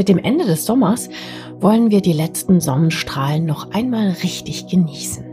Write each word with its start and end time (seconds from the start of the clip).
Mit 0.00 0.08
dem 0.08 0.16
Ende 0.16 0.46
des 0.46 0.64
Sommers 0.64 1.10
wollen 1.58 1.90
wir 1.90 2.00
die 2.00 2.14
letzten 2.14 2.58
Sonnenstrahlen 2.58 3.44
noch 3.44 3.70
einmal 3.72 4.08
richtig 4.22 4.66
genießen. 4.66 5.26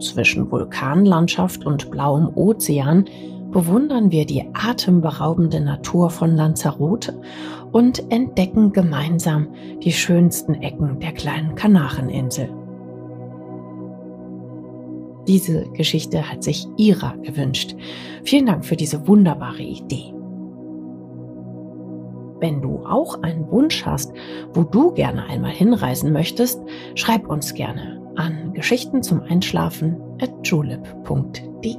Zwischen 0.00 0.50
Vulkanlandschaft 0.50 1.64
und 1.64 1.90
blauem 1.90 2.28
Ozean 2.34 3.06
bewundern 3.52 4.10
wir 4.10 4.26
die 4.26 4.44
atemberaubende 4.52 5.62
Natur 5.62 6.10
von 6.10 6.36
Lanzarote 6.36 7.18
und 7.72 8.12
entdecken 8.12 8.70
gemeinsam 8.74 9.48
die 9.82 9.92
schönsten 9.92 10.56
Ecken 10.56 11.00
der 11.00 11.12
kleinen 11.12 11.54
Kanareninsel. 11.54 12.50
Diese 15.26 15.70
Geschichte 15.70 16.30
hat 16.30 16.44
sich 16.44 16.66
Ira 16.76 17.14
gewünscht. 17.22 17.74
Vielen 18.24 18.44
Dank 18.44 18.66
für 18.66 18.76
diese 18.76 19.08
wunderbare 19.08 19.62
Idee. 19.62 20.15
Wenn 22.38 22.60
du 22.60 22.84
auch 22.86 23.22
einen 23.22 23.50
Wunsch 23.50 23.86
hast, 23.86 24.12
wo 24.52 24.62
du 24.62 24.92
gerne 24.92 25.24
einmal 25.24 25.52
hinreisen 25.52 26.12
möchtest, 26.12 26.60
schreib 26.94 27.28
uns 27.28 27.54
gerne 27.54 28.02
an 28.16 28.52
Geschichten 28.52 29.02
zum 29.02 29.22
Einschlafen 29.22 29.96
at 30.20 30.30
julep.de. 30.42 31.76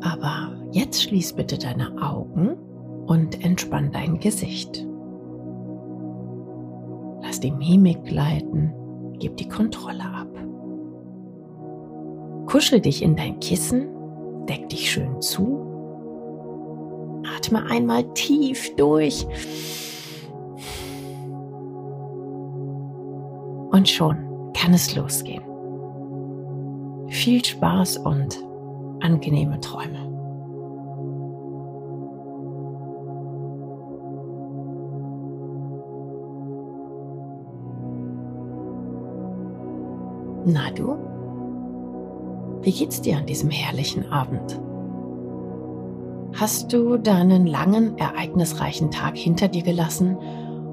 Aber 0.00 0.52
jetzt 0.72 1.02
schließ 1.02 1.34
bitte 1.34 1.58
deine 1.58 2.00
Augen 2.02 2.56
und 3.06 3.44
entspann 3.44 3.90
dein 3.92 4.18
Gesicht. 4.18 4.86
Lass 7.22 7.40
die 7.40 7.52
Mimik 7.52 8.04
gleiten, 8.04 8.72
gib 9.18 9.36
die 9.36 9.48
Kontrolle 9.48 10.04
ab. 10.04 10.28
Kuschel 12.46 12.80
dich 12.80 13.02
in 13.02 13.16
dein 13.16 13.38
Kissen, 13.40 13.88
deck 14.46 14.68
dich 14.68 14.90
schön 14.90 15.20
zu. 15.20 15.67
Atme 17.38 17.64
einmal 17.70 18.02
tief 18.14 18.74
durch. 18.74 19.24
Und 23.70 23.88
schon 23.88 24.16
kann 24.54 24.74
es 24.74 24.96
losgehen. 24.96 25.42
Viel 27.08 27.44
Spaß 27.44 27.98
und 27.98 28.42
angenehme 29.00 29.60
Träume. 29.60 30.04
Na 40.44 40.70
du? 40.72 40.96
Wie 42.62 42.72
geht's 42.72 43.00
dir 43.00 43.16
an 43.16 43.26
diesem 43.26 43.50
herrlichen 43.50 44.10
Abend? 44.10 44.60
Hast 46.40 46.72
du 46.72 46.98
deinen 46.98 47.48
langen, 47.48 47.98
ereignisreichen 47.98 48.92
Tag 48.92 49.16
hinter 49.16 49.48
dir 49.48 49.64
gelassen 49.64 50.16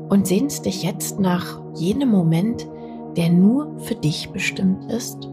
und 0.09 0.27
sehnst 0.27 0.67
dich 0.67 0.83
jetzt 0.83 1.19
nach 1.19 1.59
jenem 1.73 2.09
Moment, 2.09 2.67
der 3.17 3.31
nur 3.31 3.79
für 3.79 3.95
dich 3.95 4.29
bestimmt 4.29 4.91
ist? 4.91 5.23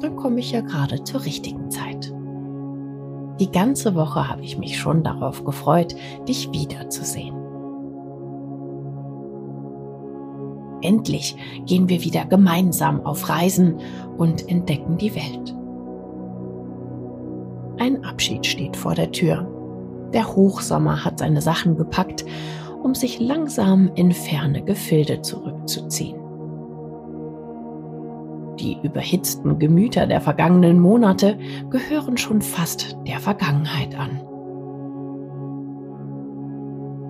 Dann 0.00 0.14
komme 0.16 0.40
ich 0.40 0.52
ja 0.52 0.60
gerade 0.60 1.02
zur 1.04 1.24
richtigen 1.24 1.70
Zeit. 1.70 2.12
Die 3.40 3.50
ganze 3.50 3.94
Woche 3.94 4.28
habe 4.28 4.42
ich 4.42 4.58
mich 4.58 4.78
schon 4.78 5.02
darauf 5.02 5.42
gefreut, 5.44 5.96
dich 6.28 6.52
wiederzusehen. 6.52 7.39
Endlich 10.82 11.36
gehen 11.66 11.88
wir 11.88 12.02
wieder 12.02 12.24
gemeinsam 12.24 13.04
auf 13.04 13.28
Reisen 13.28 13.76
und 14.16 14.48
entdecken 14.48 14.98
die 14.98 15.14
Welt. 15.14 15.54
Ein 17.78 18.04
Abschied 18.04 18.44
steht 18.46 18.76
vor 18.76 18.94
der 18.94 19.10
Tür. 19.10 19.46
Der 20.12 20.34
Hochsommer 20.34 21.04
hat 21.04 21.18
seine 21.18 21.40
Sachen 21.40 21.76
gepackt, 21.76 22.24
um 22.82 22.94
sich 22.94 23.20
langsam 23.20 23.90
in 23.94 24.12
ferne 24.12 24.62
Gefilde 24.62 25.22
zurückzuziehen. 25.22 26.18
Die 28.58 28.76
überhitzten 28.82 29.58
Gemüter 29.58 30.06
der 30.06 30.20
vergangenen 30.20 30.80
Monate 30.80 31.38
gehören 31.70 32.18
schon 32.18 32.42
fast 32.42 32.98
der 33.06 33.18
Vergangenheit 33.18 33.98
an. 33.98 34.20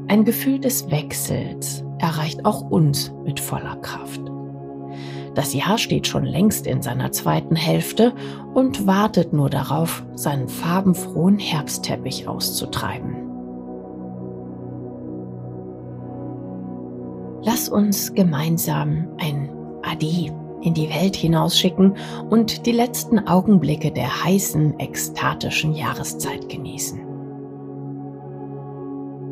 Ein 0.06 0.24
Gefühl 0.24 0.60
des 0.60 0.90
Wechsels 0.90 1.84
erreicht 2.00 2.44
auch 2.44 2.70
uns 2.70 3.12
mit 3.24 3.38
voller 3.40 3.76
Kraft. 3.76 4.20
Das 5.34 5.54
Jahr 5.54 5.78
steht 5.78 6.06
schon 6.06 6.24
längst 6.24 6.66
in 6.66 6.82
seiner 6.82 7.12
zweiten 7.12 7.54
Hälfte 7.54 8.12
und 8.52 8.86
wartet 8.86 9.32
nur 9.32 9.48
darauf, 9.48 10.04
seinen 10.14 10.48
farbenfrohen 10.48 11.38
Herbstteppich 11.38 12.26
auszutreiben. 12.26 13.16
Lass 17.42 17.68
uns 17.68 18.12
gemeinsam 18.12 19.08
ein 19.18 19.50
Ade 19.82 20.34
in 20.62 20.74
die 20.74 20.90
Welt 20.90 21.16
hinausschicken 21.16 21.94
und 22.28 22.66
die 22.66 22.72
letzten 22.72 23.26
Augenblicke 23.26 23.90
der 23.92 24.24
heißen, 24.24 24.78
ekstatischen 24.78 25.74
Jahreszeit 25.74 26.48
genießen. 26.48 27.09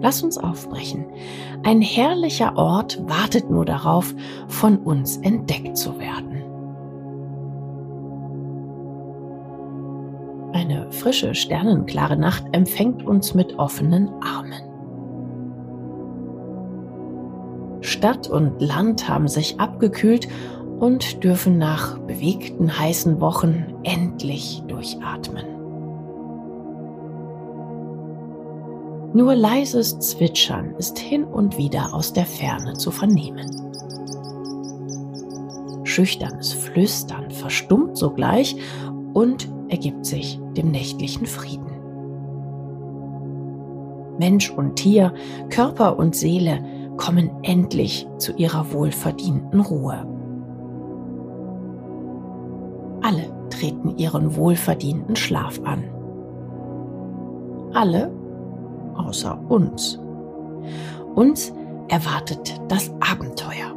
Lass 0.00 0.22
uns 0.22 0.38
aufbrechen. 0.38 1.06
Ein 1.64 1.80
herrlicher 1.80 2.56
Ort 2.56 3.00
wartet 3.08 3.50
nur 3.50 3.64
darauf, 3.64 4.14
von 4.46 4.78
uns 4.78 5.16
entdeckt 5.18 5.76
zu 5.76 5.98
werden. 5.98 6.42
Eine 10.52 10.90
frische, 10.92 11.34
sternenklare 11.34 12.16
Nacht 12.16 12.44
empfängt 12.52 13.04
uns 13.04 13.34
mit 13.34 13.58
offenen 13.58 14.08
Armen. 14.22 14.62
Stadt 17.80 18.28
und 18.28 18.60
Land 18.60 19.08
haben 19.08 19.28
sich 19.28 19.60
abgekühlt 19.60 20.28
und 20.78 21.24
dürfen 21.24 21.58
nach 21.58 21.98
bewegten 21.98 22.78
heißen 22.78 23.20
Wochen 23.20 23.74
endlich 23.82 24.62
durchatmen. 24.68 25.57
Nur 29.14 29.34
leises 29.34 29.98
Zwitschern 30.00 30.74
ist 30.76 30.98
hin 30.98 31.24
und 31.24 31.56
wieder 31.56 31.94
aus 31.94 32.12
der 32.12 32.26
Ferne 32.26 32.74
zu 32.74 32.90
vernehmen. 32.90 33.46
Schüchternes 35.84 36.52
Flüstern 36.52 37.30
verstummt 37.30 37.96
sogleich 37.96 38.56
und 39.14 39.48
ergibt 39.68 40.04
sich 40.04 40.38
dem 40.56 40.70
nächtlichen 40.70 41.26
Frieden. 41.26 41.72
Mensch 44.18 44.50
und 44.50 44.76
Tier, 44.76 45.14
Körper 45.48 45.98
und 45.98 46.14
Seele 46.14 46.62
kommen 46.98 47.30
endlich 47.42 48.06
zu 48.18 48.32
ihrer 48.32 48.72
wohlverdienten 48.72 49.60
Ruhe. 49.60 50.06
Alle 53.00 53.32
treten 53.48 53.96
ihren 53.96 54.36
wohlverdienten 54.36 55.16
Schlaf 55.16 55.60
an. 55.64 55.84
Alle 57.72 58.12
außer 58.98 59.38
uns. 59.48 59.98
Uns 61.14 61.52
erwartet 61.88 62.60
das 62.68 62.90
Abenteuer. 63.00 63.74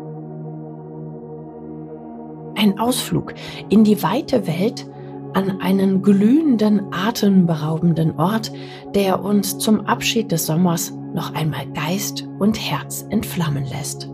Ein 2.55 2.79
Ausflug 2.79 3.33
in 3.69 3.83
die 3.83 4.03
weite 4.03 4.45
Welt 4.45 4.87
an 5.33 5.61
einen 5.61 6.01
glühenden, 6.01 6.93
atemberaubenden 6.93 8.19
Ort, 8.19 8.51
der 8.93 9.23
uns 9.23 9.57
zum 9.57 9.85
Abschied 9.87 10.31
des 10.31 10.45
Sommers 10.45 10.93
noch 11.13 11.33
einmal 11.33 11.65
Geist 11.67 12.27
und 12.39 12.59
Herz 12.59 13.05
entflammen 13.09 13.65
lässt. 13.65 14.09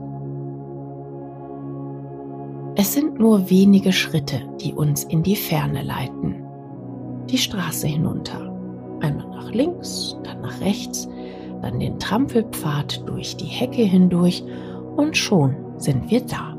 Es 2.75 2.93
sind 2.93 3.19
nur 3.19 3.49
wenige 3.49 3.91
Schritte, 3.91 4.41
die 4.61 4.73
uns 4.73 5.03
in 5.03 5.23
die 5.23 5.35
Ferne 5.35 5.81
leiten. 5.81 6.43
Die 7.27 7.39
Straße 7.39 7.87
hinunter. 7.87 8.46
Nach 9.47 9.53
links, 9.53 10.17
dann 10.23 10.41
nach 10.41 10.59
rechts, 10.59 11.07
dann 11.61 11.79
den 11.79 11.99
Trampelpfad 11.99 13.07
durch 13.07 13.37
die 13.37 13.45
Hecke 13.45 13.83
hindurch 13.83 14.43
und 14.97 15.15
schon 15.15 15.55
sind 15.77 16.11
wir 16.11 16.19
da. 16.19 16.57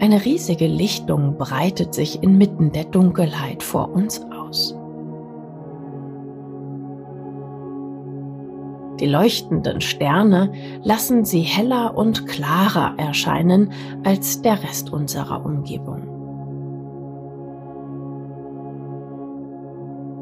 Eine 0.00 0.24
riesige 0.24 0.66
Lichtung 0.66 1.38
breitet 1.38 1.94
sich 1.94 2.20
inmitten 2.20 2.72
der 2.72 2.82
Dunkelheit 2.82 3.62
vor 3.62 3.92
uns 3.92 4.26
aus. 4.36 4.76
Die 8.98 9.06
leuchtenden 9.06 9.80
Sterne 9.80 10.52
lassen 10.82 11.24
sie 11.24 11.42
heller 11.42 11.96
und 11.96 12.26
klarer 12.26 12.94
erscheinen 12.98 13.72
als 14.02 14.42
der 14.42 14.60
Rest 14.64 14.92
unserer 14.92 15.44
Umgebung. 15.44 16.11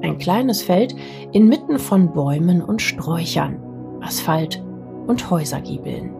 Ein 0.02 0.18
kleines 0.18 0.62
Feld 0.62 0.94
inmitten 1.32 1.78
von 1.78 2.12
Bäumen 2.12 2.62
und 2.62 2.80
Sträuchern, 2.80 3.58
Asphalt 4.00 4.62
und 5.06 5.30
Häusergiebeln. 5.30 6.14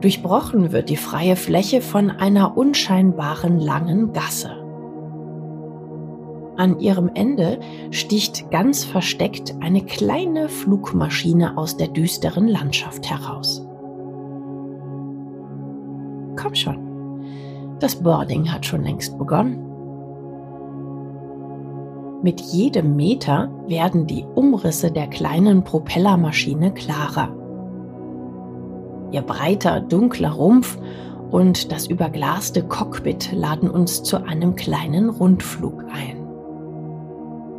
Durchbrochen 0.00 0.72
wird 0.72 0.88
die 0.88 0.96
freie 0.96 1.36
Fläche 1.36 1.80
von 1.80 2.10
einer 2.10 2.56
unscheinbaren 2.56 3.58
langen 3.58 4.12
Gasse. 4.12 4.50
An 6.56 6.80
ihrem 6.80 7.10
Ende 7.12 7.60
sticht 7.90 8.50
ganz 8.50 8.84
versteckt 8.84 9.54
eine 9.60 9.82
kleine 9.84 10.48
Flugmaschine 10.48 11.58
aus 11.58 11.76
der 11.76 11.88
düsteren 11.88 12.48
Landschaft 12.48 13.10
heraus. 13.10 13.66
Komm 16.36 16.54
schon, 16.54 16.85
das 17.80 17.96
Boarding 17.96 18.50
hat 18.52 18.64
schon 18.64 18.82
längst 18.82 19.18
begonnen. 19.18 19.62
Mit 22.22 22.40
jedem 22.40 22.96
Meter 22.96 23.50
werden 23.68 24.06
die 24.06 24.24
Umrisse 24.34 24.90
der 24.90 25.06
kleinen 25.06 25.62
Propellermaschine 25.62 26.72
klarer. 26.72 27.28
Ihr 29.12 29.22
breiter, 29.22 29.80
dunkler 29.80 30.32
Rumpf 30.32 30.78
und 31.30 31.70
das 31.70 31.86
überglaste 31.86 32.62
Cockpit 32.62 33.32
laden 33.32 33.70
uns 33.70 34.02
zu 34.02 34.24
einem 34.24 34.54
kleinen 34.56 35.10
Rundflug 35.10 35.84
ein. 35.92 36.26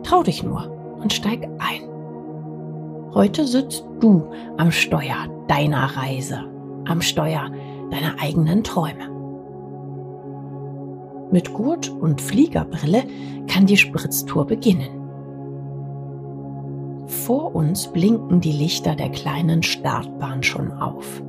Trau 0.04 0.24
dich 0.24 0.44
nur 0.44 0.70
und 1.02 1.14
steig 1.14 1.48
ein. 1.60 1.88
Heute 3.14 3.46
sitzt 3.46 3.86
du 4.00 4.30
am 4.58 4.72
Steuer 4.72 5.28
deiner 5.48 5.98
Reise, 5.98 6.40
am 6.86 7.02
Steuer 7.02 7.50
deiner 7.90 8.22
eigenen 8.22 8.64
Träume. 8.64 9.17
Mit 11.32 11.54
Gurt 11.54 11.90
und 11.90 12.22
Fliegerbrille 12.22 13.04
kann 13.48 13.66
die 13.66 13.76
Spritztour 13.76 14.48
beginnen. 14.48 14.90
Vor 17.08 17.54
uns 17.54 17.88
blinken 17.88 18.40
die 18.40 18.52
Lichter 18.52 18.96
der 18.96 19.10
kleinen 19.10 19.64
Startbahn 19.64 20.44
schon 20.44 20.72
auf. 20.72 21.22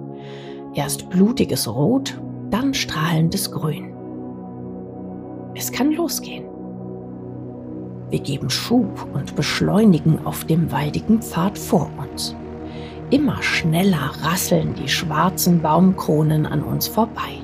Erst 0.75 1.11
blutiges 1.11 1.67
Rot, 1.67 2.21
dann 2.51 2.75
strahlendes 2.75 3.51
Grün. 3.51 3.93
Es 5.55 5.73
kann 5.73 5.91
losgehen. 5.93 6.45
Wir 8.11 8.21
geben 8.21 8.51
Schub 8.51 9.07
und 9.13 9.35
beschleunigen 9.35 10.25
auf 10.25 10.45
dem 10.45 10.71
waldigen 10.71 11.21
Pfad 11.21 11.59
vor 11.59 11.91
uns. 11.99 12.37
Immer 13.11 13.43
schneller 13.43 14.13
rasseln 14.23 14.75
die 14.75 14.89
schwarzen 14.89 15.61
Baumkronen 15.61 16.47
an 16.47 16.63
uns 16.63 16.87
vorbei. 16.87 17.43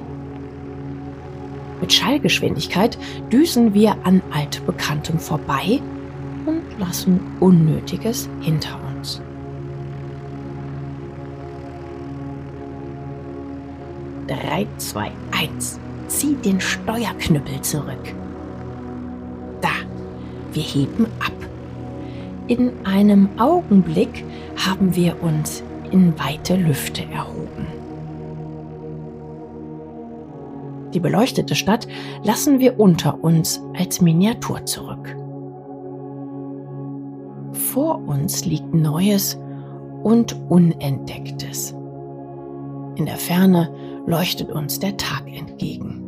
Mit 1.85 1.93
Schallgeschwindigkeit 1.93 2.97
düsen 3.31 3.75
wir 3.75 3.95
an 4.05 4.23
altbekanntem 4.31 5.19
vorbei 5.19 5.83
und 6.47 6.63
lassen 6.79 7.21
Unnötiges 7.41 8.27
hinter 8.41 8.81
uns. 8.97 9.21
Drei, 14.27 14.67
zwei, 14.79 15.13
eins. 15.31 15.79
Zieh 16.09 16.35
den 16.37 16.59
Steuerknüppel 16.59 17.61
zurück. 17.61 18.15
Wir 20.55 20.63
heben 20.63 21.05
ab. 21.19 21.33
In 22.47 22.71
einem 22.85 23.29
Augenblick 23.39 24.25
haben 24.57 24.95
wir 24.97 25.23
uns 25.23 25.63
in 25.91 26.19
weite 26.19 26.57
Lüfte 26.57 27.03
erhoben. 27.13 27.84
Die 30.95 31.01
beleuchtete 31.01 31.57
Stadt 31.57 31.89
lassen 32.23 32.61
wir 32.61 32.79
unter 32.79 33.23
uns 33.23 33.61
als 33.77 34.01
Miniatur 34.01 34.65
zurück. 34.65 35.17
Vor 37.53 38.01
uns 38.07 38.45
liegt 38.45 38.73
Neues 38.73 39.37
und 40.05 40.37
Unentdecktes. 40.49 41.75
In 42.95 43.07
der 43.07 43.17
Ferne 43.17 43.71
leuchtet 44.07 44.53
uns 44.53 44.79
der 44.79 44.97
Tag 44.97 45.25
entgegen. 45.27 46.01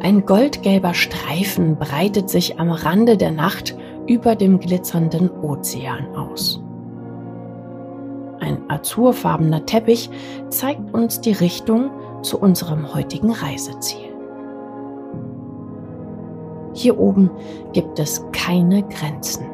Ein 0.00 0.26
goldgelber 0.26 0.92
Streifen 0.92 1.76
breitet 1.76 2.28
sich 2.28 2.58
am 2.58 2.70
Rande 2.70 3.16
der 3.16 3.30
Nacht 3.30 3.76
über 4.06 4.34
dem 4.34 4.58
glitzernden 4.60 5.30
Ozean 5.30 6.06
aus. 6.14 6.62
Ein 8.40 8.58
azurfarbener 8.68 9.64
Teppich 9.66 10.10
zeigt 10.48 10.92
uns 10.92 11.20
die 11.20 11.32
Richtung 11.32 11.90
zu 12.22 12.38
unserem 12.38 12.94
heutigen 12.94 13.32
Reiseziel. 13.32 14.10
Hier 16.72 16.98
oben 16.98 17.30
gibt 17.72 17.98
es 17.98 18.24
keine 18.32 18.82
Grenzen. 18.84 19.44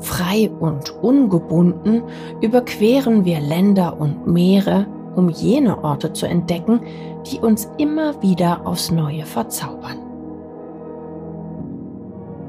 Frei 0.00 0.50
und 0.60 0.90
ungebunden 1.02 2.02
überqueren 2.40 3.24
wir 3.24 3.40
Länder 3.40 4.00
und 4.00 4.26
Meere, 4.26 4.86
um 5.14 5.28
jene 5.28 5.82
Orte 5.84 6.12
zu 6.12 6.26
entdecken, 6.26 6.80
die 7.26 7.38
uns 7.38 7.70
immer 7.78 8.20
wieder 8.22 8.66
aufs 8.66 8.90
Neue 8.90 9.26
verzaubern. 9.26 9.98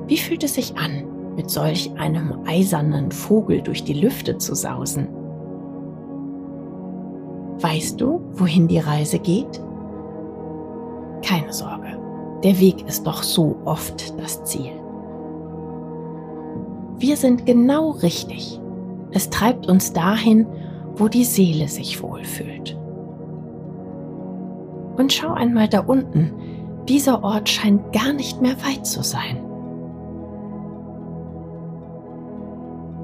Wie 0.08 0.18
fühlt 0.18 0.44
es 0.44 0.56
sich 0.56 0.78
an, 0.78 1.04
mit 1.36 1.50
solch 1.50 1.92
einem 1.98 2.40
eisernen 2.46 3.12
Vogel 3.12 3.62
durch 3.62 3.84
die 3.84 3.94
Lüfte 3.94 4.38
zu 4.38 4.56
sausen? 4.56 5.08
Weißt 7.62 8.02
du, 8.02 8.22
wohin 8.34 8.68
die 8.68 8.80
Reise 8.80 9.20
geht? 9.20 9.62
Keine 11.24 11.54
Sorge, 11.54 12.00
der 12.44 12.60
Weg 12.60 12.88
ist 12.88 13.06
doch 13.06 13.22
so 13.22 13.58
oft 13.66 14.20
das 14.20 14.44
Ziel. 14.44 14.72
Wir 16.98 17.18
sind 17.18 17.46
genau 17.46 17.92
richtig. 17.92 18.60
Es 19.12 19.30
treibt 19.30 19.68
uns 19.68 19.94
dahin, 19.94 20.48
wo 20.96 21.08
die 21.08 21.26
Seele 21.26 21.68
sich 21.68 22.02
wohlfühlt. 22.02 22.78
Und 24.98 25.14
schau 25.14 25.34
einmal 25.34 25.68
da 25.68 25.82
unten, 25.82 26.32
dieser 26.88 27.24
Ort 27.24 27.50
scheint 27.50 27.94
gar 27.94 28.14
nicht 28.14 28.42
mehr 28.42 28.56
weit 28.64 28.86
zu 28.86 29.04
sein. 29.04 29.38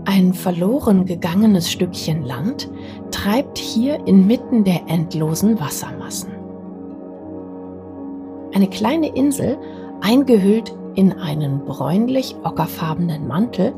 Ein 0.10 0.34
verloren 0.34 1.06
gegangenes 1.06 1.70
Stückchen 1.70 2.24
Land 2.24 2.72
treibt 3.12 3.58
hier 3.58 4.08
inmitten 4.08 4.64
der 4.64 4.88
endlosen 4.88 5.60
Wassermassen. 5.60 6.32
Eine 8.54 8.70
kleine 8.70 9.14
Insel, 9.14 9.58
eingehüllt 10.00 10.74
in 10.96 11.12
einen 11.12 11.66
bräunlich 11.66 12.38
ockerfarbenen 12.42 13.28
Mantel, 13.28 13.74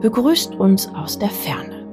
begrüßt 0.00 0.54
uns 0.54 0.88
aus 0.94 1.18
der 1.18 1.28
Ferne. 1.28 1.86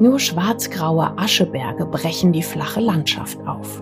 Nur 0.00 0.18
schwarzgraue 0.18 1.16
Ascheberge 1.16 1.86
brechen 1.86 2.32
die 2.32 2.42
flache 2.42 2.80
Landschaft 2.80 3.38
auf. 3.46 3.80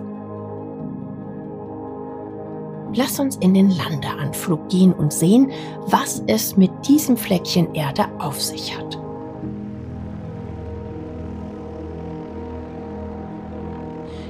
Lass 2.95 3.19
uns 3.19 3.37
in 3.37 3.53
den 3.53 3.71
Landeanflug 3.71 4.69
gehen 4.69 4.93
und 4.93 5.11
sehen, 5.11 5.51
was 5.87 6.23
es 6.27 6.57
mit 6.57 6.71
diesem 6.87 7.17
Fleckchen 7.17 7.73
Erde 7.73 8.05
auf 8.19 8.41
sich 8.41 8.77
hat. 8.77 8.99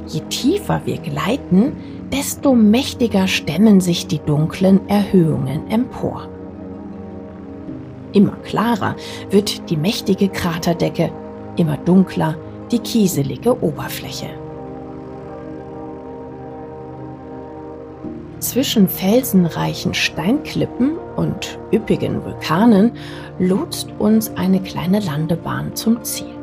Je 0.08 0.22
tiefer 0.30 0.82
wir 0.86 0.98
gleiten, 0.98 1.76
desto 2.12 2.54
mächtiger 2.54 3.28
stemmen 3.28 3.82
sich 3.82 4.08
die 4.08 4.20
dunklen 4.20 4.88
Erhöhungen 4.88 5.70
empor. 5.70 6.28
Immer 8.14 8.36
klarer 8.44 8.96
wird 9.32 9.70
die 9.70 9.78
mächtige 9.78 10.30
Kraterdecke 10.30 11.12
immer 11.58 11.78
dunkler 11.78 12.36
die 12.72 12.80
kieselige 12.80 13.62
Oberfläche. 13.62 14.43
Zwischen 18.44 18.90
felsenreichen 18.90 19.94
Steinklippen 19.94 20.98
und 21.16 21.58
üppigen 21.72 22.26
Vulkanen 22.26 22.92
lotst 23.40 23.88
uns 24.00 24.36
eine 24.36 24.60
kleine 24.62 25.00
Landebahn 25.00 25.74
zum 25.78 26.04
Ziel. 26.04 26.36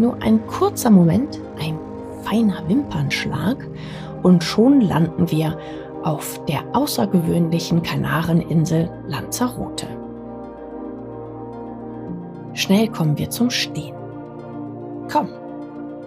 Nur 0.00 0.20
ein 0.20 0.44
kurzer 0.48 0.90
Moment, 0.90 1.38
ein 1.60 1.78
feiner 2.24 2.68
Wimpernschlag 2.68 3.64
und 4.24 4.42
schon 4.42 4.80
landen 4.80 5.30
wir 5.30 5.56
auf 6.02 6.44
der 6.46 6.64
außergewöhnlichen 6.72 7.80
Kanareninsel 7.80 8.90
Lanzarote. 9.06 9.86
Schnell 12.54 12.88
kommen 12.88 13.16
wir 13.16 13.30
zum 13.30 13.48
Stehen. 13.48 13.94
Komm, 15.08 15.28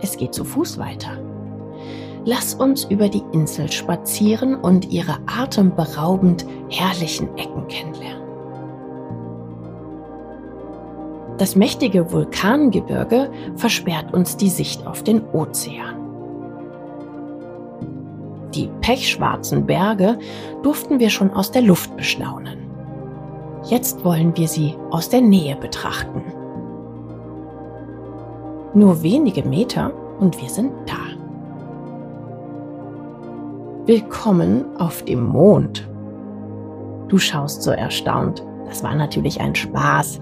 es 0.02 0.18
geht 0.18 0.34
zu 0.34 0.44
Fuß 0.44 0.78
weiter. 0.78 1.18
Lass 2.26 2.54
uns 2.54 2.86
über 2.86 3.10
die 3.10 3.24
Insel 3.34 3.70
spazieren 3.72 4.56
und 4.56 4.92
ihre 4.92 5.18
atemberaubend 5.28 6.46
herrlichen 6.70 7.28
Ecken 7.38 7.68
kennenlernen. 7.68 8.24
Das 11.38 11.56
mächtige 11.56 12.12
Vulkangebirge 12.12 13.30
versperrt 13.56 14.14
uns 14.14 14.38
die 14.38 14.50
Sicht 14.50 14.86
auf 14.88 15.04
den 15.04 15.22
Ozean. 15.34 15.96
Die 18.54 18.70
pechschwarzen 18.82 19.66
Berge 19.66 20.20
durften 20.62 21.00
wir 21.00 21.10
schon 21.10 21.32
aus 21.32 21.52
der 21.52 21.64
Luft 21.64 21.98
bestaunen. 21.98 22.60
Jetzt 23.66 24.06
wollen 24.06 24.38
wir 24.38 24.48
sie 24.48 24.76
aus 24.92 25.10
der 25.10 25.22
Nähe 25.22 25.56
betrachten. 25.56 26.22
Nur 28.76 29.02
wenige 29.02 29.44
Meter 29.44 29.92
und 30.20 30.40
wir 30.42 30.50
sind 30.50 30.72
da. 30.86 31.13
Willkommen 33.86 34.78
auf 34.78 35.04
dem 35.04 35.22
Mond. 35.28 35.86
Du 37.10 37.18
schaust 37.18 37.64
so 37.64 37.72
erstaunt. 37.72 38.42
Das 38.66 38.82
war 38.82 38.96
natürlich 38.96 39.42
ein 39.42 39.54
Spaß. 39.56 40.22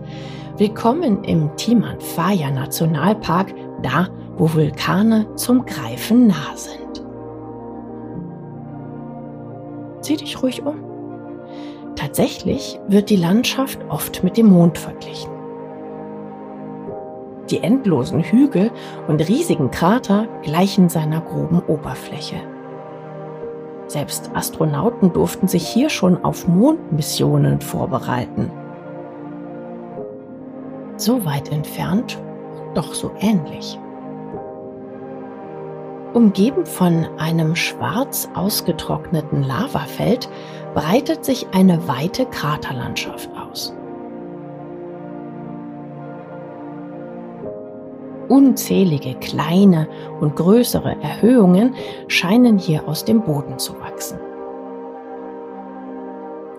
Willkommen 0.58 1.24
im 1.25 1.56
Timanfaya 1.58 2.50
Nationalpark, 2.50 3.53
da 3.84 4.08
wo 4.36 4.51
Vulkane 4.51 5.27
zum 5.36 5.63
Greifen 5.63 6.25
nah 6.25 6.56
sind. 6.56 7.06
Sieh 10.00 10.18
dich 10.18 10.41
ruhig 10.41 10.65
um. 10.65 10.77
Tatsächlich 11.96 12.80
wird 12.88 13.12
die 13.12 13.15
Landschaft 13.15 13.80
oft 13.89 14.24
mit 14.24 14.38
dem 14.38 14.48
Mond 14.48 14.80
verglichen. 14.80 15.30
Die 17.51 17.62
endlosen 17.62 18.24
Hügel 18.24 18.72
und 19.08 19.30
riesigen 19.30 19.70
Krater 19.70 20.27
gleichen 20.41 20.89
seiner 20.89 21.22
groben 21.22 21.62
Oberfläche. 21.68 22.50
Selbst 23.91 24.31
Astronauten 24.33 25.12
durften 25.12 25.48
sich 25.48 25.67
hier 25.67 25.89
schon 25.89 26.24
auf 26.24 26.48
Mondmissionen 26.48 27.60
vorbereiten 27.60 28.51
so 31.01 31.25
weit 31.25 31.51
entfernt, 31.51 32.17
doch 32.74 32.93
so 32.93 33.12
ähnlich. 33.19 33.79
Umgeben 36.13 36.65
von 36.65 37.07
einem 37.17 37.55
schwarz 37.55 38.29
ausgetrockneten 38.36 39.43
Lavafeld 39.43 40.29
breitet 40.74 41.24
sich 41.24 41.48
eine 41.53 41.88
weite 41.88 42.25
Kraterlandschaft 42.25 43.29
aus. 43.36 43.74
Unzählige 48.31 49.15
kleine 49.15 49.89
und 50.21 50.38
größere 50.38 50.95
Erhöhungen 51.01 51.75
scheinen 52.07 52.57
hier 52.57 52.88
aus 52.88 53.03
dem 53.03 53.23
Boden 53.23 53.59
zu 53.59 53.77
wachsen. 53.81 54.17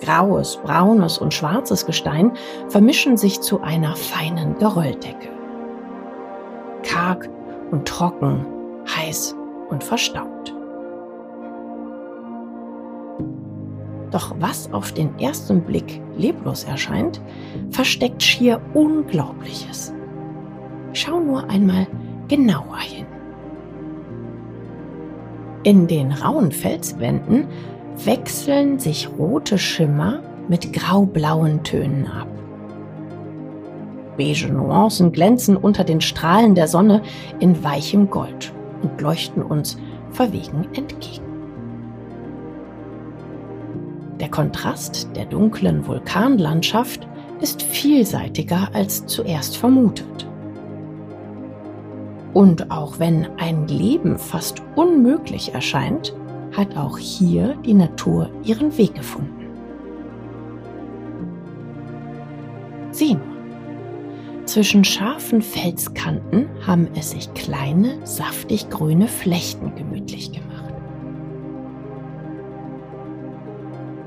Graues, 0.02 0.58
braunes 0.62 1.16
und 1.16 1.32
schwarzes 1.32 1.86
Gestein 1.86 2.32
vermischen 2.68 3.16
sich 3.16 3.40
zu 3.40 3.62
einer 3.62 3.96
feinen 3.96 4.58
Gerölldecke. 4.58 5.30
Karg 6.82 7.30
und 7.70 7.88
trocken, 7.88 8.44
heiß 8.94 9.34
und 9.70 9.82
verstaubt. 9.82 10.54
Doch 14.10 14.34
was 14.40 14.70
auf 14.74 14.92
den 14.92 15.18
ersten 15.18 15.62
Blick 15.62 16.02
leblos 16.18 16.64
erscheint, 16.64 17.22
versteckt 17.70 18.22
schier 18.22 18.60
Unglaubliches. 18.74 19.94
Schau 20.92 21.20
nur 21.20 21.48
einmal 21.48 21.86
genauer 22.28 22.78
hin. 22.78 23.06
In 25.64 25.86
den 25.86 26.12
rauen 26.12 26.50
Felswänden 26.50 27.46
wechseln 28.04 28.78
sich 28.78 29.08
rote 29.18 29.58
Schimmer 29.58 30.20
mit 30.48 30.72
graublauen 30.72 31.62
Tönen 31.62 32.06
ab. 32.06 32.26
Beige 34.16 34.48
Nuancen 34.48 35.12
glänzen 35.12 35.56
unter 35.56 35.84
den 35.84 36.00
Strahlen 36.00 36.54
der 36.54 36.68
Sonne 36.68 37.02
in 37.38 37.62
weichem 37.64 38.10
Gold 38.10 38.52
und 38.82 39.00
leuchten 39.00 39.42
uns 39.42 39.78
verwegen 40.10 40.66
entgegen. 40.74 41.24
Der 44.20 44.30
Kontrast 44.30 45.08
der 45.16 45.24
dunklen 45.24 45.86
Vulkanlandschaft 45.86 47.08
ist 47.40 47.62
vielseitiger 47.62 48.68
als 48.72 49.06
zuerst 49.06 49.56
vermutet. 49.56 50.28
Und 52.34 52.70
auch 52.70 52.98
wenn 52.98 53.26
ein 53.38 53.68
Leben 53.68 54.18
fast 54.18 54.62
unmöglich 54.74 55.54
erscheint, 55.54 56.14
hat 56.56 56.76
auch 56.76 56.98
hier 56.98 57.56
die 57.64 57.74
Natur 57.74 58.30
ihren 58.44 58.76
Weg 58.78 58.94
gefunden. 58.94 59.46
Sieh 62.90 63.14
nur, 63.14 63.32
zwischen 64.44 64.84
scharfen 64.84 65.40
Felskanten 65.40 66.48
haben 66.66 66.88
es 66.94 67.12
sich 67.12 67.32
kleine, 67.32 68.04
saftig 68.04 68.68
grüne 68.70 69.08
Flechten 69.08 69.74
gemütlich 69.76 70.32
gemacht. 70.32 70.74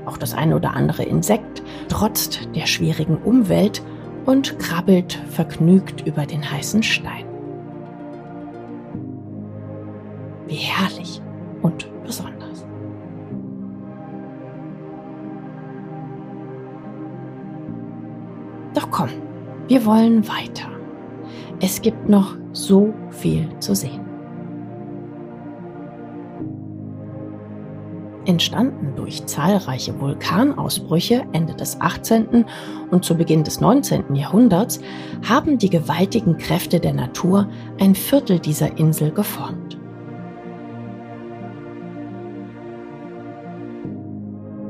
Auch 0.04 0.16
das 0.16 0.34
ein 0.34 0.52
oder 0.52 0.74
andere 0.74 1.02
Insekt 1.02 1.62
trotzt 1.88 2.48
der 2.54 2.66
schwierigen 2.66 3.16
Umwelt 3.16 3.82
und 4.24 4.58
krabbelt 4.58 5.18
vergnügt 5.30 6.06
über 6.06 6.26
den 6.26 6.48
heißen 6.48 6.82
Stein. 6.82 7.25
Wir 19.68 19.84
wollen 19.84 20.26
weiter. 20.28 20.68
Es 21.60 21.80
gibt 21.80 22.08
noch 22.08 22.36
so 22.52 22.92
viel 23.10 23.48
zu 23.58 23.74
sehen. 23.74 24.06
Entstanden 28.26 28.94
durch 28.96 29.24
zahlreiche 29.26 29.98
Vulkanausbrüche 30.00 31.24
Ende 31.32 31.54
des 31.54 31.80
18. 31.80 32.44
und 32.90 33.04
zu 33.04 33.16
Beginn 33.16 33.44
des 33.44 33.60
19. 33.60 34.14
Jahrhunderts 34.14 34.80
haben 35.26 35.58
die 35.58 35.70
gewaltigen 35.70 36.36
Kräfte 36.36 36.80
der 36.80 36.92
Natur 36.92 37.48
ein 37.80 37.94
Viertel 37.94 38.40
dieser 38.40 38.76
Insel 38.78 39.12
geformt. 39.12 39.75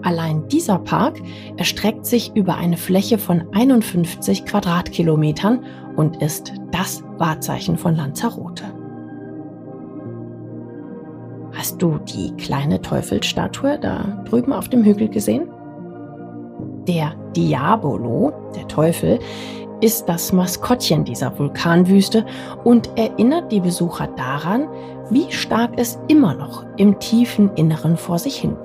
Allein 0.06 0.46
dieser 0.46 0.78
Park 0.78 1.20
erstreckt 1.56 2.06
sich 2.06 2.30
über 2.36 2.54
eine 2.54 2.76
Fläche 2.76 3.18
von 3.18 3.42
51 3.52 4.46
Quadratkilometern 4.46 5.64
und 5.96 6.22
ist 6.22 6.52
das 6.70 7.02
Wahrzeichen 7.18 7.76
von 7.76 7.96
Lanzarote. 7.96 8.62
Hast 11.54 11.82
du 11.82 11.98
die 11.98 12.30
kleine 12.36 12.80
Teufelsstatue 12.80 13.80
da 13.80 14.22
drüben 14.28 14.52
auf 14.52 14.68
dem 14.68 14.84
Hügel 14.84 15.08
gesehen? 15.08 15.48
Der 16.86 17.16
Diabolo, 17.34 18.32
der 18.54 18.68
Teufel, 18.68 19.18
ist 19.80 20.08
das 20.08 20.32
Maskottchen 20.32 21.04
dieser 21.04 21.36
Vulkanwüste 21.36 22.24
und 22.62 22.96
erinnert 22.96 23.50
die 23.50 23.60
Besucher 23.60 24.06
daran, 24.06 24.68
wie 25.10 25.32
stark 25.32 25.72
es 25.76 25.98
immer 26.06 26.34
noch 26.34 26.64
im 26.76 26.96
tiefen 27.00 27.52
Inneren 27.56 27.96
vor 27.96 28.20
sich 28.20 28.36
hin 28.36 28.56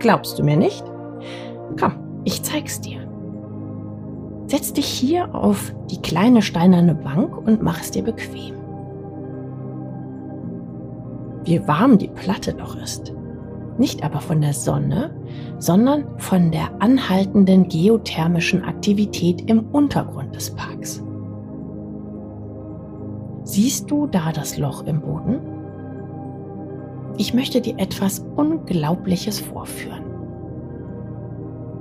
Glaubst 0.00 0.38
du 0.38 0.42
mir 0.42 0.56
nicht? 0.56 0.82
Komm, 1.78 1.92
ich 2.24 2.42
zeig's 2.42 2.80
dir. 2.80 3.06
Setz 4.46 4.72
dich 4.72 4.86
hier 4.86 5.32
auf 5.34 5.72
die 5.90 6.00
kleine 6.00 6.42
steinerne 6.42 6.94
Bank 6.94 7.36
und 7.36 7.62
mach 7.62 7.80
es 7.80 7.90
dir 7.90 8.02
bequem. 8.02 8.54
Wie 11.44 11.66
warm 11.68 11.98
die 11.98 12.08
Platte 12.08 12.54
doch 12.54 12.76
ist. 12.76 13.12
Nicht 13.78 14.02
aber 14.02 14.20
von 14.20 14.40
der 14.40 14.54
Sonne, 14.54 15.14
sondern 15.58 16.04
von 16.18 16.50
der 16.50 16.70
anhaltenden 16.80 17.68
geothermischen 17.68 18.64
Aktivität 18.64 19.48
im 19.50 19.66
Untergrund 19.70 20.34
des 20.34 20.50
Parks. 20.50 21.02
Siehst 23.44 23.90
du 23.90 24.06
da 24.06 24.32
das 24.32 24.58
Loch 24.58 24.84
im 24.84 25.00
Boden? 25.00 25.40
Ich 27.20 27.34
möchte 27.34 27.60
dir 27.60 27.78
etwas 27.78 28.24
Unglaubliches 28.36 29.40
vorführen. 29.40 30.04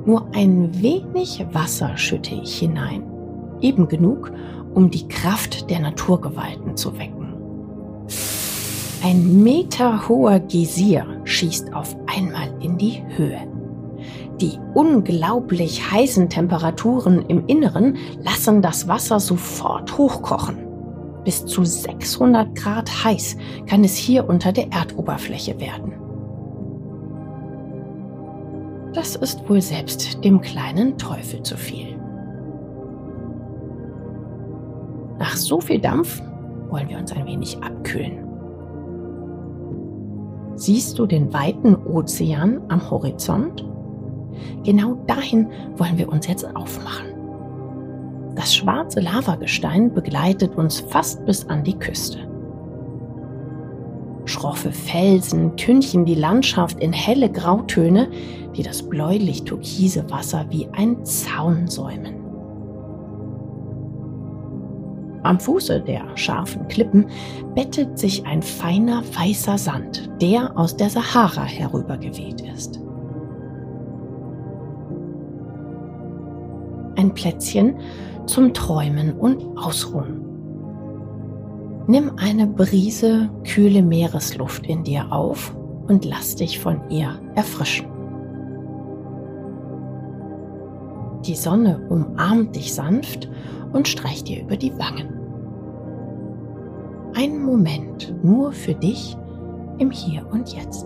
Nur 0.06 0.28
ein 0.36 0.82
wenig 0.82 1.46
Wasser 1.54 1.96
schütte 1.96 2.36
ich 2.36 2.60
hinein, 2.60 3.04
eben 3.62 3.88
genug, 3.88 4.34
um 4.74 4.92
die 4.92 5.08
Kraft 5.08 5.70
der 5.70 5.80
Naturgewalten 5.80 6.76
zu 6.76 7.00
wecken. 7.00 7.34
Ein 9.02 9.42
meterhoher 9.42 10.42
Geysir 10.42 11.06
schießt 11.24 11.74
auf 11.74 11.96
einmal 12.14 12.54
in 12.60 12.78
die 12.78 13.02
Höhe. 13.16 13.40
Die 14.42 14.60
unglaublich 14.74 15.90
heißen 15.90 16.28
Temperaturen 16.28 17.22
im 17.30 17.46
Inneren 17.48 17.96
lassen 18.22 18.62
das 18.62 18.90
Wasser 18.90 19.22
sofort 19.22 19.98
hochkochen. 19.98 20.69
Bis 21.30 21.46
zu 21.46 21.64
600 21.64 22.56
Grad 22.56 22.90
heiß 23.04 23.38
kann 23.68 23.84
es 23.84 23.96
hier 23.96 24.28
unter 24.28 24.52
der 24.52 24.72
Erdoberfläche 24.72 25.60
werden. 25.60 25.94
Das 28.96 29.16
ist 29.16 29.48
wohl 29.48 29.62
selbst 29.62 30.24
dem 30.24 30.42
kleinen 30.42 30.98
Teufel 30.98 31.44
zu 31.44 31.56
viel. 31.56 31.96
Nach 35.20 35.36
so 35.36 35.62
viel 35.62 35.80
Dampf 35.80 36.20
wollen 36.72 36.90
wir 36.90 36.98
uns 36.98 37.12
ein 37.12 37.28
wenig 37.28 37.62
abkühlen. 37.62 38.28
Siehst 40.56 40.98
du 40.98 41.06
den 41.06 41.32
weiten 41.32 41.76
Ozean 41.76 42.60
am 42.70 42.90
Horizont? 42.90 43.70
Genau 44.64 44.96
dahin 45.06 45.48
wollen 45.78 46.00
wir 46.00 46.10
uns 46.10 46.26
jetzt 46.26 46.56
aufmachen. 46.56 47.09
Das 48.40 48.56
schwarze 48.56 49.02
Lavagestein 49.02 49.94
begleitet 49.94 50.56
uns 50.56 50.80
fast 50.80 51.26
bis 51.26 51.46
an 51.50 51.62
die 51.62 51.78
Küste. 51.78 52.20
Schroffe 54.24 54.72
Felsen 54.72 55.58
tünchen 55.58 56.06
die 56.06 56.16
Landschaft 56.16 56.80
in 56.80 56.94
helle 56.94 57.30
Grautöne, 57.30 58.08
die 58.56 58.64
das 58.64 58.82
bläulich-türkise 58.82 60.10
Wasser 60.10 60.46
wie 60.52 60.70
ein 60.72 61.04
Zaun 61.04 61.68
säumen. 61.68 62.16
Am 65.24 65.38
Fuße 65.38 65.82
der 65.82 66.06
scharfen 66.16 66.66
Klippen 66.70 67.08
bettet 67.56 68.00
sich 68.00 68.26
ein 68.26 68.42
feiner 68.42 69.04
weißer 69.18 69.58
Sand, 69.58 70.10
der 70.22 70.58
aus 70.58 70.78
der 70.78 70.90
Sahara 70.90 71.44
herübergeweht 71.44 72.40
ist. 72.56 72.80
Ein 77.10 77.16
Plätzchen 77.16 77.76
zum 78.28 78.54
Träumen 78.54 79.14
und 79.14 79.44
Ausruhen. 79.58 80.24
Nimm 81.88 82.12
eine 82.18 82.46
Brise 82.46 83.32
kühle 83.44 83.82
Meeresluft 83.82 84.68
in 84.68 84.84
dir 84.84 85.12
auf 85.12 85.56
und 85.88 86.06
lass 86.06 86.36
dich 86.36 86.60
von 86.60 86.88
ihr 86.92 87.20
erfrischen. 87.34 87.88
Die 91.26 91.34
Sonne 91.34 91.82
umarmt 91.90 92.56
dich 92.56 92.76
sanft 92.76 93.28
und 93.74 93.88
streicht 93.88 94.28
dir 94.28 94.44
über 94.44 94.56
die 94.56 94.78
Wangen. 94.78 95.10
Ein 97.16 97.44
Moment 97.44 98.14
nur 98.24 98.52
für 98.52 98.76
dich 98.76 99.18
im 99.80 99.90
Hier 99.90 100.28
und 100.32 100.54
Jetzt. 100.54 100.86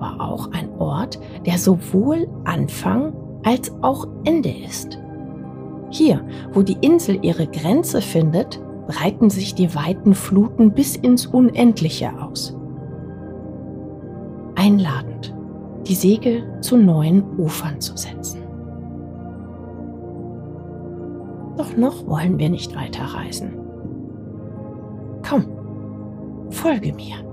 Aber 0.00 0.20
auch 0.22 0.50
ein 0.52 0.70
Ort, 0.78 1.18
der 1.46 1.58
sowohl 1.58 2.28
Anfang 2.44 3.12
als 3.44 3.72
auch 3.82 4.06
Ende 4.24 4.50
ist. 4.66 4.98
Hier, 5.90 6.24
wo 6.52 6.62
die 6.62 6.76
Insel 6.80 7.18
ihre 7.22 7.46
Grenze 7.46 8.00
findet, 8.00 8.60
breiten 8.86 9.30
sich 9.30 9.54
die 9.54 9.74
weiten 9.74 10.14
Fluten 10.14 10.72
bis 10.72 10.96
ins 10.96 11.26
Unendliche 11.26 12.10
aus. 12.20 12.56
Einladend, 14.54 15.34
die 15.86 15.94
Segel 15.94 16.60
zu 16.60 16.76
neuen 16.76 17.22
Ufern 17.38 17.80
zu 17.80 17.96
setzen. 17.96 18.42
Doch 21.56 21.76
noch 21.76 22.06
wollen 22.06 22.38
wir 22.38 22.50
nicht 22.50 22.76
weiterreisen. 22.76 23.58
Komm, 25.28 25.46
folge 26.50 26.92
mir. 26.92 27.27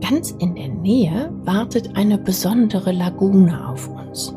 Ganz 0.00 0.30
in 0.38 0.54
der 0.54 0.68
Nähe 0.68 1.32
wartet 1.44 1.96
eine 1.96 2.18
besondere 2.18 2.92
Lagune 2.92 3.68
auf 3.68 3.88
uns. 3.88 4.34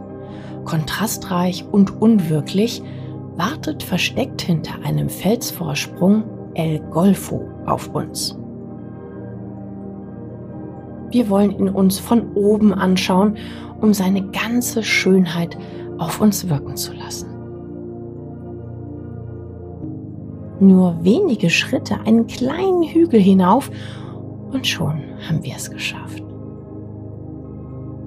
Kontrastreich 0.66 1.66
und 1.72 2.02
unwirklich 2.02 2.82
wartet 3.36 3.84
versteckt 3.84 4.42
hinter 4.42 4.74
einem 4.84 5.10
Felsvorsprung 5.10 6.24
El 6.54 6.80
Golfo 6.92 7.48
auf 7.66 7.94
uns. 7.94 8.38
Wir 11.12 11.30
wollen 11.30 11.52
ihn 11.52 11.70
uns 11.70 12.00
von 12.00 12.34
oben 12.34 12.74
anschauen, 12.74 13.38
um 13.82 13.94
seine 13.94 14.30
ganze 14.32 14.84
Schönheit 14.84 15.58
auf 15.98 16.22
uns 16.22 16.50
wirken 16.50 16.76
zu 16.76 16.94
lassen. 16.94 17.28
Nur 20.60 21.04
wenige 21.04 21.50
Schritte 21.50 22.00
einen 22.06 22.28
kleinen 22.28 22.84
Hügel 22.84 23.20
hinauf 23.20 23.72
und 24.52 24.68
schon 24.68 25.02
haben 25.28 25.44
wir 25.44 25.56
es 25.56 25.70
geschafft. 25.70 26.24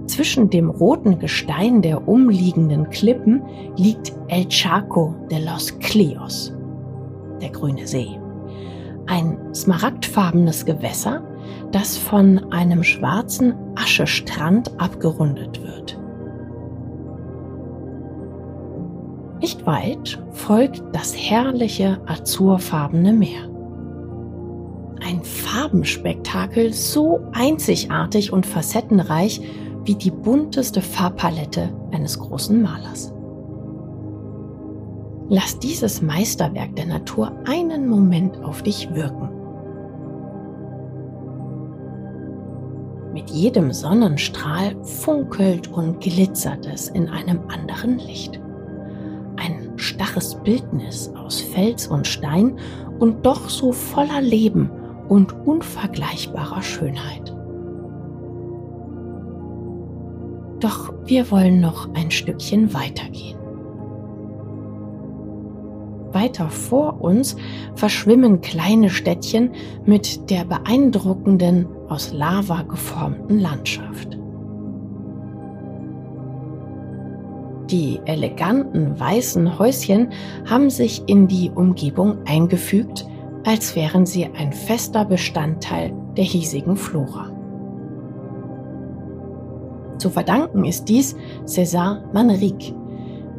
Zwischen 0.07 0.51
dem 0.51 0.71
roten 0.71 1.19
Gestein 1.19 1.83
der 1.83 2.07
umliegenden 2.07 2.91
Klippen 2.91 3.43
liegt 3.77 4.13
El 4.29 4.47
Chaco 4.49 5.15
de 5.31 5.45
los 5.45 5.77
Clios, 5.79 6.53
der 7.41 7.51
grüne 7.51 7.87
See. 7.87 8.19
Ein 9.07 9.37
smaragdfarbenes 9.55 10.65
Gewässer, 10.65 11.23
das 11.73 11.97
von 11.97 12.53
einem 12.53 12.83
schwarzen 12.83 13.55
Aschestrand 13.75 14.71
abgerundet 14.81 15.63
wird. 15.63 15.99
Nicht 19.41 19.67
weit 19.67 20.23
folgt 20.31 20.83
das 20.93 21.15
herrliche 21.15 22.01
azurfarbene 22.07 23.13
Meer. 23.13 23.54
Farbenspektakel 25.25 26.73
so 26.73 27.21
einzigartig 27.33 28.33
und 28.33 28.47
facettenreich 28.47 29.41
wie 29.85 29.95
die 29.95 30.11
bunteste 30.11 30.81
Farbpalette 30.81 31.71
eines 31.93 32.19
großen 32.19 32.61
Malers. 32.61 33.13
Lass 35.29 35.59
dieses 35.59 36.03
Meisterwerk 36.03 36.77
der 36.77 36.87
Natur 36.87 37.33
einen 37.47 37.89
Moment 37.89 38.43
auf 38.45 38.63
dich 38.63 38.95
wirken. 38.95 39.31
Mit 43.15 43.31
jedem 43.31 43.73
Sonnenstrahl 43.73 44.77
funkelt 44.83 45.73
und 45.73 46.01
glitzert 46.01 46.67
es 46.67 46.89
in 46.89 47.09
einem 47.09 47.41
anderen 47.49 47.99
Licht. 47.99 48.41
Ein 49.37 49.73
starres 49.77 50.35
Bildnis 50.43 51.11
aus 51.17 51.41
Fels 51.41 51.87
und 51.87 52.07
Stein 52.07 52.59
und 52.99 53.25
doch 53.25 53.49
so 53.49 53.73
voller 53.73 54.21
Leben 54.21 54.71
und 55.09 55.35
unvergleichbarer 55.47 56.63
Schönheit. 56.63 57.35
Doch 60.61 60.93
wir 61.05 61.31
wollen 61.31 61.61
noch 61.61 61.93
ein 61.95 62.11
Stückchen 62.11 62.73
weitergehen. 62.73 63.39
Weiter 66.13 66.49
vor 66.49 67.01
uns 67.01 67.37
verschwimmen 67.75 68.41
kleine 68.41 68.89
Städtchen 68.89 69.51
mit 69.85 70.31
der 70.31 70.45
beeindruckenden, 70.45 71.67
aus 71.89 72.13
Lava 72.13 72.63
geformten 72.63 73.41
Landschaft. 73.41 74.17
Die 77.71 77.99
eleganten 78.05 78.99
weißen 78.99 79.59
Häuschen 79.59 80.13
haben 80.49 80.71
sich 80.71 81.03
in 81.07 81.27
die 81.27 81.51
Umgebung 81.51 82.19
eingefügt, 82.27 83.07
als 83.45 83.77
wären 83.77 84.07
sie 84.07 84.27
ein 84.27 84.53
fester 84.53 85.05
Bestandteil 85.05 85.93
der 86.17 86.25
hiesigen 86.25 86.77
Flora. 86.77 87.31
Zu 89.99 90.11
verdanken 90.11 90.65
ist 90.65 90.89
dies 90.89 91.17
César 91.47 92.03
Manrique, 92.13 92.75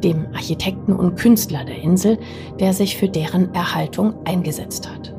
dem 0.03 0.27
Architekten 0.33 0.93
und 0.93 1.15
Künstler 1.15 1.65
der 1.65 1.81
Insel, 1.81 2.17
der 2.59 2.73
sich 2.73 2.97
für 2.97 3.09
deren 3.09 3.53
Erhaltung 3.53 4.13
eingesetzt 4.25 4.89
hat. 4.89 5.13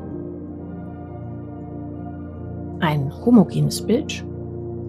Ein 2.79 3.11
homogenes 3.25 3.85
Bild, 3.85 4.25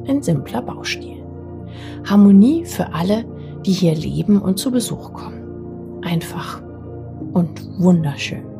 ein 0.06 0.22
simpler 0.22 0.62
Baustil. 0.62 1.24
Harmonie 2.04 2.64
für 2.64 2.92
alle, 2.92 3.24
die 3.64 3.72
hier 3.72 3.94
leben 3.94 4.40
und 4.40 4.58
zu 4.58 4.70
Besuch 4.70 5.12
kommen. 5.12 6.02
Einfach 6.02 6.62
und 7.32 7.60
wunderschön. 7.78 8.57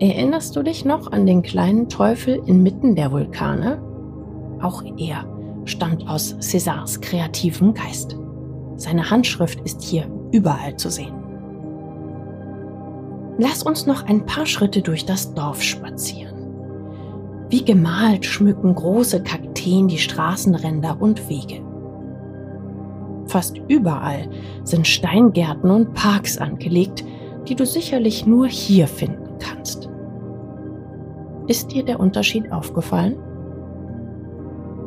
Erinnerst 0.00 0.56
du 0.56 0.62
dich 0.62 0.86
noch 0.86 1.12
an 1.12 1.26
den 1.26 1.42
kleinen 1.42 1.90
Teufel 1.90 2.40
inmitten 2.46 2.94
der 2.94 3.12
Vulkane? 3.12 3.82
Auch 4.62 4.82
er 4.96 5.26
stammt 5.66 6.08
aus 6.08 6.34
Césars 6.36 6.98
kreativem 7.02 7.74
Geist. 7.74 8.16
Seine 8.76 9.10
Handschrift 9.10 9.60
ist 9.60 9.82
hier 9.82 10.10
überall 10.32 10.74
zu 10.76 10.88
sehen. 10.88 11.12
Lass 13.36 13.62
uns 13.62 13.84
noch 13.84 14.06
ein 14.06 14.24
paar 14.24 14.46
Schritte 14.46 14.80
durch 14.80 15.04
das 15.04 15.34
Dorf 15.34 15.62
spazieren. 15.62 16.48
Wie 17.50 17.62
gemalt 17.62 18.24
schmücken 18.24 18.74
große 18.74 19.22
Kakteen 19.22 19.86
die 19.86 19.98
Straßenränder 19.98 20.96
und 20.98 21.28
Wege. 21.28 21.62
Fast 23.26 23.60
überall 23.68 24.30
sind 24.64 24.86
Steingärten 24.86 25.70
und 25.70 25.92
Parks 25.92 26.38
angelegt, 26.38 27.04
die 27.48 27.54
du 27.54 27.66
sicherlich 27.66 28.24
nur 28.24 28.48
hier 28.48 28.86
finden 28.86 29.36
kannst. 29.38 29.89
Ist 31.50 31.72
dir 31.72 31.82
der 31.82 31.98
Unterschied 31.98 32.52
aufgefallen? 32.52 33.16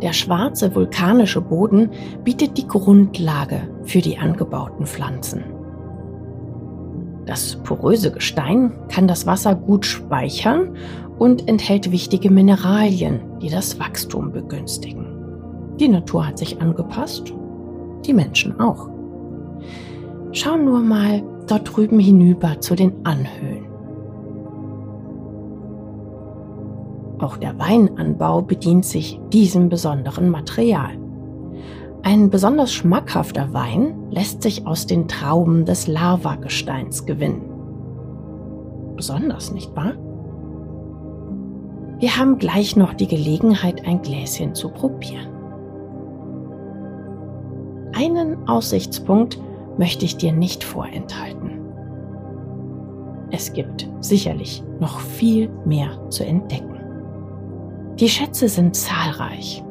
Der 0.02 0.14
schwarze 0.14 0.74
vulkanische 0.74 1.42
Boden 1.42 1.90
bietet 2.24 2.58
die 2.58 2.66
Grundlage 2.66 3.68
für 3.84 4.00
die 4.00 4.18
angebauten 4.18 4.86
Pflanzen. 4.86 5.44
Das 7.26 7.58
poröse 7.66 8.12
Gestein 8.12 8.72
kann 8.88 9.10
das 9.10 9.28
Wasser 9.28 9.56
gut 9.56 9.86
speichern 9.86 10.78
und 11.20 11.50
enthält 11.50 11.92
wichtige 11.92 12.32
Mineralien, 12.32 13.20
die 13.42 13.50
das 13.50 13.78
Wachstum 13.78 14.32
begünstigen. 14.32 15.06
Die 15.82 15.90
Natur 15.90 16.28
hat 16.28 16.38
sich 16.38 16.62
angepasst, 16.62 17.34
die 18.06 18.14
Menschen 18.14 18.58
auch. 18.62 18.90
Schau 20.32 20.56
nur 20.56 20.80
mal 20.80 21.24
dort 21.46 21.76
drüben 21.76 22.00
hinüber 22.00 22.62
zu 22.62 22.76
den 22.76 23.06
Anhöhen. 23.06 23.53
Auch 27.24 27.38
der 27.38 27.58
Weinanbau 27.58 28.42
bedient 28.42 28.84
sich 28.84 29.18
diesem 29.32 29.70
besonderen 29.70 30.30
Material. 30.30 30.90
Ein 32.02 32.30
besonders 32.30 32.74
schmackhafter 32.74 33.54
Wein 33.54 33.96
lässt 34.12 34.42
sich 34.42 34.68
aus 34.68 34.88
den 34.88 35.08
Trauben 35.08 35.64
des 35.64 35.88
Lavagesteins 35.88 37.06
gewinnen. 37.06 37.44
Besonders, 38.98 39.54
nicht 39.54 39.74
wahr? 39.74 39.94
Wir 42.00 42.18
haben 42.18 42.40
gleich 42.40 42.76
noch 42.76 42.94
die 42.94 43.08
Gelegenheit, 43.08 43.88
ein 43.88 44.02
Gläschen 44.02 44.54
zu 44.54 44.68
probieren. 44.68 45.30
Einen 47.96 48.50
Aussichtspunkt 48.50 49.40
möchte 49.78 50.04
ich 50.04 50.18
dir 50.18 50.34
nicht 50.34 50.62
vorenthalten. 50.62 51.52
Es 53.32 53.54
gibt 53.54 53.90
sicherlich 54.02 54.62
noch 54.82 55.00
viel 55.00 55.50
mehr 55.64 56.10
zu 56.10 56.26
entdecken. 56.26 56.73
Die 58.00 58.10
Schätze 58.10 58.48
sind 58.50 58.76
zahlreich, 58.76 59.64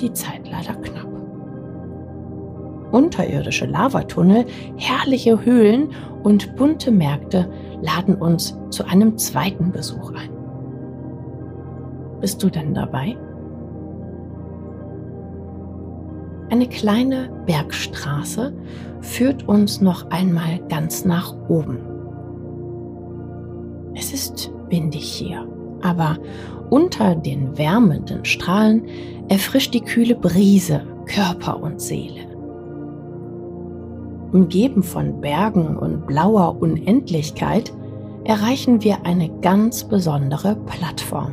die 0.00 0.12
Zeit 0.12 0.50
leider 0.50 0.74
knapp. 0.74 1.06
Unterirdische 2.90 3.66
Lavatunnel, 3.66 4.44
herrliche 4.76 5.44
Höhlen 5.44 5.90
und 6.24 6.56
bunte 6.56 6.90
Märkte 6.90 7.48
laden 7.80 8.16
uns 8.16 8.58
zu 8.70 8.84
einem 8.84 9.16
zweiten 9.16 9.70
Besuch 9.70 10.12
ein. 10.12 10.30
Bist 12.20 12.42
du 12.42 12.50
denn 12.50 12.74
dabei? 12.74 13.16
Eine 16.50 16.66
kleine 16.66 17.30
Bergstraße 17.46 18.52
führt 19.00 19.46
uns 19.46 19.80
noch 19.80 20.10
einmal 20.10 20.58
ganz 20.68 21.04
nach 21.04 21.32
oben. 21.48 21.78
Es 23.94 24.12
ist 24.12 24.52
windig 24.68 25.04
hier, 25.04 25.46
aber 25.82 26.18
unter 26.70 27.14
den 27.14 27.56
wärmenden 27.58 28.24
Strahlen 28.24 28.84
erfrischt 29.28 29.74
die 29.74 29.80
kühle 29.80 30.14
Brise 30.14 30.82
Körper 31.06 31.60
und 31.60 31.80
Seele. 31.80 32.26
Umgeben 34.32 34.82
von 34.82 35.20
Bergen 35.20 35.76
und 35.76 36.06
blauer 36.06 36.60
Unendlichkeit 36.60 37.72
erreichen 38.24 38.82
wir 38.84 39.04
eine 39.04 39.28
ganz 39.40 39.82
besondere 39.82 40.54
Plattform. 40.66 41.32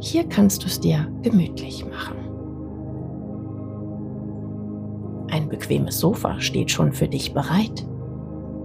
Hier 0.00 0.24
kannst 0.28 0.62
du 0.62 0.66
es 0.68 0.78
dir 0.78 1.08
gemütlich 1.22 1.84
machen. 1.84 2.16
Ein 5.30 5.48
bequemes 5.48 5.98
Sofa 5.98 6.40
steht 6.40 6.70
schon 6.70 6.92
für 6.92 7.08
dich 7.08 7.34
bereit. 7.34 7.84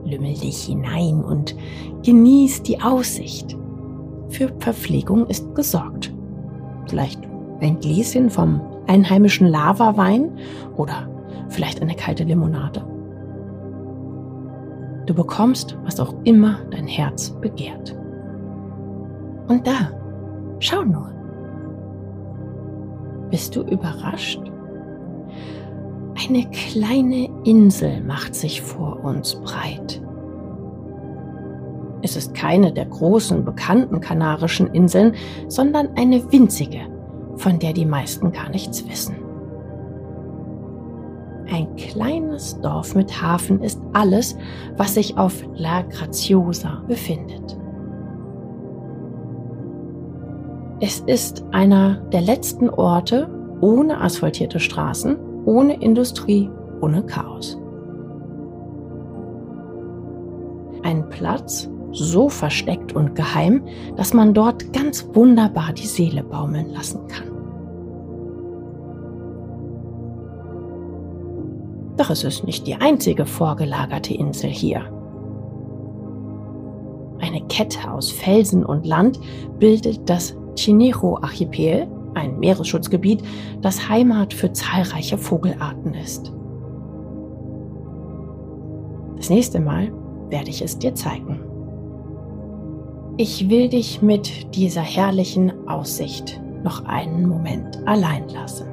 Lümmel 0.06 0.34
dich 0.34 0.66
hinein 0.66 1.24
und 1.24 1.56
genieß 2.04 2.64
die 2.64 2.82
Aussicht. 2.82 3.58
Für 4.30 4.50
Verpflegung 4.60 5.28
ist 5.28 5.54
gesorgt. 5.56 6.14
Vielleicht 6.88 7.22
ein 7.62 7.80
Gläschen 7.80 8.30
vom 8.30 8.62
einheimischen 8.88 9.48
Lavawein 9.48 10.32
oder 10.76 11.08
vielleicht 11.50 11.82
eine 11.82 11.96
kalte 11.96 12.24
Limonade. 12.24 12.86
Du 15.06 15.14
bekommst, 15.14 15.78
was 15.84 16.00
auch 16.00 16.14
immer 16.24 16.60
dein 16.72 16.88
Herz 16.88 17.30
begehrt. 17.42 17.96
Und 19.48 19.68
da, 19.68 19.92
schau 20.60 20.84
nur. 20.84 21.12
Bist 23.30 23.56
du 23.56 23.64
überrascht? 23.64 24.42
Eine 26.30 26.46
kleine 26.52 27.28
Insel 27.44 28.02
macht 28.02 28.36
sich 28.36 28.62
vor 28.62 29.04
uns 29.04 29.36
breit. 29.36 30.02
Es 32.02 32.16
ist 32.16 32.34
keine 32.34 32.72
der 32.72 32.86
großen 32.86 33.44
bekannten 33.44 34.00
kanarischen 34.00 34.68
Inseln, 34.68 35.16
sondern 35.48 35.90
eine 35.96 36.32
winzige, 36.32 36.82
von 37.36 37.60
der 37.60 37.74
die 37.74 37.86
meisten 37.86 38.32
gar 38.32 38.50
nichts 38.50 38.88
wissen. 38.88 39.16
Ein 41.52 41.76
kleines 41.76 42.60
Dorf 42.62 42.96
mit 42.96 43.22
Hafen 43.22 43.62
ist 43.62 43.82
alles, 43.92 44.38
was 44.78 44.94
sich 44.94 45.18
auf 45.18 45.44
La 45.56 45.82
Graziosa 45.82 46.84
befindet. 46.88 47.58
Es 50.80 51.00
ist 51.02 51.44
einer 51.52 51.96
der 52.12 52.22
letzten 52.22 52.70
Orte 52.70 53.30
ohne 53.62 54.00
asphaltierte 54.00 54.60
Straßen, 54.60 55.33
ohne 55.46 55.82
Industrie, 55.82 56.50
ohne 56.82 57.04
Chaos. 57.04 57.58
Ein 60.84 61.08
Platz 61.10 61.70
so 61.92 62.28
versteckt 62.30 62.94
und 62.94 63.16
geheim, 63.16 63.64
dass 63.96 64.14
man 64.14 64.34
dort 64.34 64.74
ganz 64.74 65.08
wunderbar 65.14 65.74
die 65.74 65.88
Seele 65.88 66.24
baumeln 66.24 66.70
lassen 66.72 67.08
kann. 67.08 67.34
Doch 71.98 72.10
es 72.10 72.24
ist 72.24 72.44
nicht 72.44 72.66
die 72.68 72.76
einzige 72.76 73.26
vorgelagerte 73.26 74.14
Insel 74.14 74.50
hier. 74.50 74.82
Eine 77.20 77.42
Kette 77.48 77.90
aus 77.92 78.12
Felsen 78.12 78.66
und 78.66 78.86
Land 78.86 79.20
bildet 79.60 80.10
das 80.10 80.36
Chinijo-Archipel, 80.56 81.88
ein 82.16 82.40
Meeresschutzgebiet, 82.40 83.24
das 83.62 83.90
Heimat 83.90 84.34
für 84.34 84.52
zahlreiche 84.52 85.18
Vogelarten 85.18 85.94
ist. 85.94 86.32
Das 89.18 89.30
nächste 89.30 89.60
Mal 89.60 89.92
werde 90.30 90.50
ich 90.50 90.62
es 90.62 90.78
dir 90.78 90.94
zeigen. 90.96 91.40
Ich 93.18 93.50
will 93.50 93.70
dich 93.70 94.02
mit 94.02 94.56
dieser 94.56 94.82
herrlichen 94.82 95.68
Aussicht 95.68 96.42
noch 96.64 96.86
einen 96.86 97.28
Moment 97.28 97.86
allein 97.86 98.28
lassen. 98.30 98.68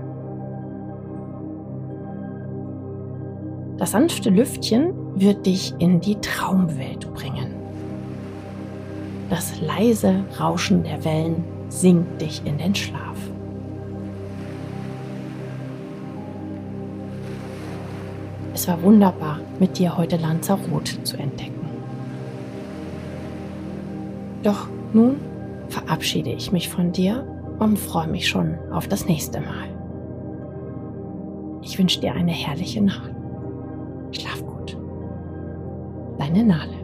Das 3.76 3.92
sanfte 3.92 4.30
Lüftchen 4.30 4.92
wird 5.14 5.46
dich 5.46 5.74
in 5.78 6.00
die 6.00 6.16
Traumwelt 6.16 7.12
bringen. 7.14 7.54
Das 9.28 9.60
leise 9.60 10.24
Rauschen 10.38 10.82
der 10.82 11.04
Wellen 11.04 11.44
sinkt 11.68 12.20
dich 12.20 12.42
in 12.44 12.58
den 12.58 12.74
Schlaf. 12.74 13.29
Es 18.60 18.68
war 18.68 18.82
wunderbar, 18.82 19.40
mit 19.58 19.78
dir 19.78 19.96
heute 19.96 20.18
Lanzarote 20.18 21.02
zu 21.02 21.16
entdecken. 21.16 21.66
Doch 24.42 24.68
nun 24.92 25.16
verabschiede 25.68 26.28
ich 26.28 26.52
mich 26.52 26.68
von 26.68 26.92
dir 26.92 27.26
und 27.58 27.78
freue 27.78 28.08
mich 28.08 28.28
schon 28.28 28.58
auf 28.70 28.86
das 28.86 29.06
nächste 29.06 29.40
Mal. 29.40 29.70
Ich 31.62 31.78
wünsche 31.78 32.00
dir 32.00 32.12
eine 32.12 32.32
herrliche 32.32 32.82
Nacht. 32.82 33.10
Schlaf 34.12 34.44
gut. 34.44 34.76
Deine 36.18 36.44
Nale. 36.44 36.79